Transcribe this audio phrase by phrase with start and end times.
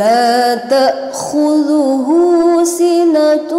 [0.00, 2.08] لا تأخذه
[2.64, 3.52] سنة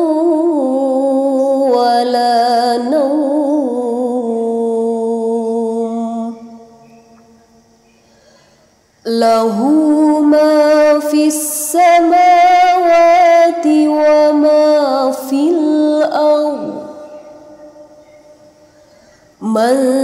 [1.78, 3.42] ولا نوم.
[9.06, 9.58] له
[10.20, 12.16] ما في السماوات
[13.66, 16.74] وما في الأرض.
[19.42, 20.01] من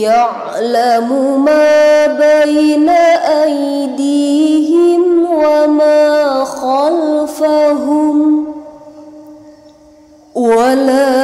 [0.00, 2.88] يعلم ما بين
[3.44, 8.44] أيديهم وما خلفهم
[10.34, 11.19] ولا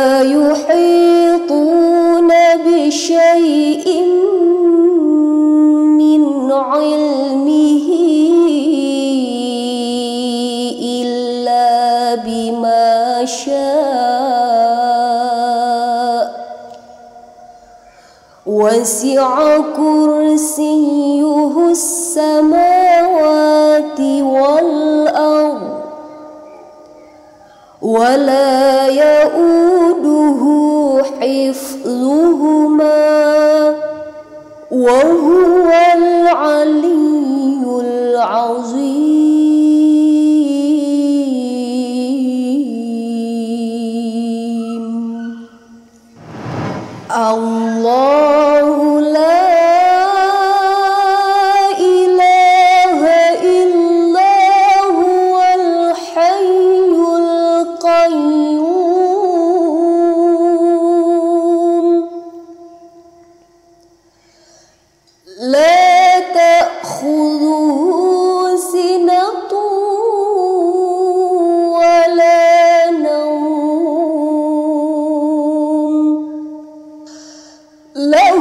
[18.46, 23.20] وسع كرسيه السماوات
[24.00, 25.76] والأرض
[27.82, 30.42] ولا يؤوده
[31.20, 32.86] حفظهما
[34.70, 35.25] وهو
[65.46, 67.68] لا تأخذه
[68.72, 69.52] سنة
[71.78, 73.46] ولا نوم.
[77.96, 78.35] له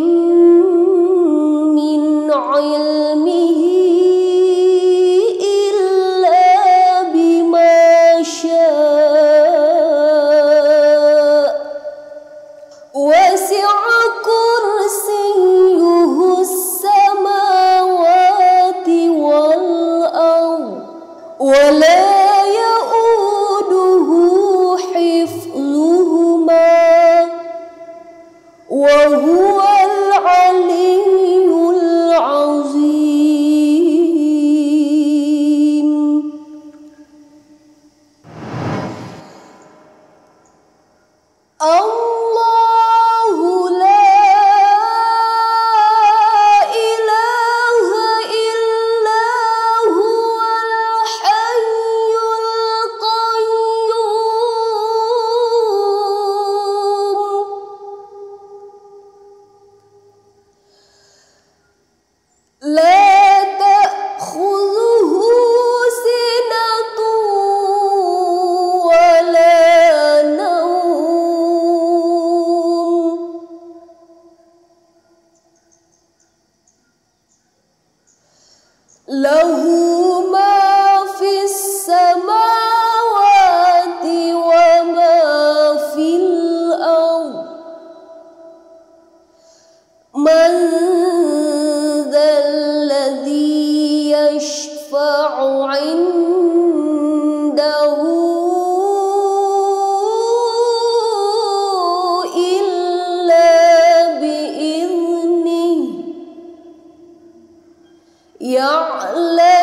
[108.62, 109.61] يعلم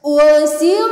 [0.00, 0.87] 我行